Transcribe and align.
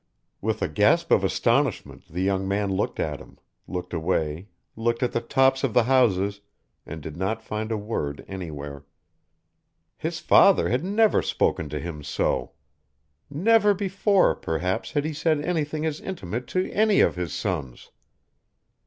With 0.41 0.63
a 0.63 0.67
gasp 0.67 1.11
of 1.11 1.23
astonishment 1.23 2.05
the 2.09 2.23
young 2.23 2.47
man 2.47 2.71
looked 2.73 2.99
at 2.99 3.19
him, 3.21 3.37
looked 3.67 3.93
away, 3.93 4.47
looked 4.75 5.03
at 5.03 5.11
the 5.11 5.21
tops 5.21 5.63
of 5.63 5.75
the 5.75 5.83
houses, 5.83 6.41
and 6.87 7.03
did 7.03 7.15
not 7.15 7.43
find 7.43 7.71
a 7.71 7.77
word 7.77 8.25
anywhere. 8.27 8.83
His 9.95 10.17
father 10.19 10.69
had 10.69 10.83
never 10.83 11.21
spoken 11.21 11.69
to 11.69 11.79
him 11.79 12.01
so; 12.01 12.53
never 13.29 13.75
before, 13.75 14.33
perhaps, 14.33 14.93
had 14.93 15.05
he 15.05 15.13
said 15.13 15.39
anything 15.41 15.85
as 15.85 16.01
intimate 16.01 16.47
to 16.47 16.71
any 16.71 17.01
of 17.01 17.15
his 17.15 17.31
sons. 17.31 17.91